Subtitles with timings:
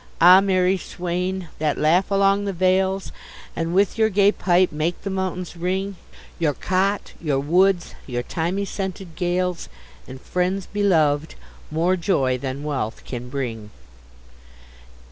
[0.19, 1.47] Ah, merry swain!
[1.59, 3.11] that laugh along the vales,
[3.55, 5.95] And with your gay pipe make the mountains ring,
[6.39, 9.69] Your cot, your woods, your thymy scented gales—
[10.07, 11.35] And friends belov'd,
[11.69, 13.69] more joy than wealth can bring!